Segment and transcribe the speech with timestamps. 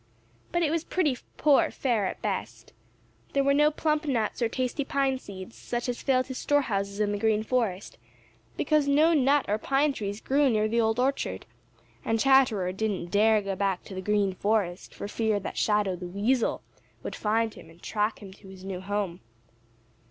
[0.51, 2.73] But it was pretty poor fare at best.
[3.33, 6.99] There were no plump nuts or tasty pine seeds, such as filled his store houses
[6.99, 7.99] in the Green Forest,
[8.57, 11.45] because no nut or pine trees grew near the Old Orchard,
[12.03, 16.07] and Chatterer didn't dare go back to the Green Forest for fear that Shadow the
[16.07, 16.63] Weasel
[17.03, 19.19] would find him and track him to his new home.